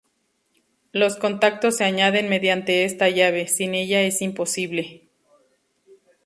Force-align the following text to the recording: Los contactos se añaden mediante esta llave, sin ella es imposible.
Los 0.93 1.15
contactos 1.17 1.77
se 1.77 1.83
añaden 1.83 2.27
mediante 2.27 2.85
esta 2.85 3.07
llave, 3.09 3.47
sin 3.47 3.75
ella 3.75 4.01
es 4.01 4.23
imposible. 4.23 5.03